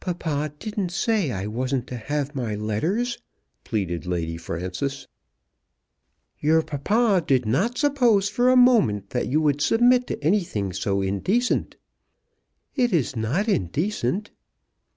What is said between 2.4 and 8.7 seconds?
letters," pleaded Lady Frances. "Your papa did not suppose for a